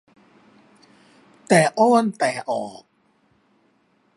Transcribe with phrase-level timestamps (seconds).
[1.47, 2.81] แต่อ้อนแต่ออก